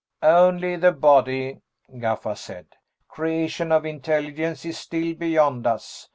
[0.23, 1.59] "Only the body,"
[1.99, 2.65] Gaffa said.
[3.07, 6.09] "Creation of intelligence is still beyond us.